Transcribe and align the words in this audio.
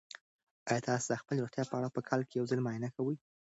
آیا 0.69 0.81
تاسو 0.87 1.05
د 1.11 1.19
خپلې 1.21 1.39
روغتیا 1.41 1.63
په 1.67 1.75
اړه 1.79 1.89
په 1.95 2.01
کال 2.07 2.21
کې 2.29 2.35
یو 2.39 2.49
ځل 2.51 2.59
معاینه 2.65 2.89
کوئ؟ 2.95 3.17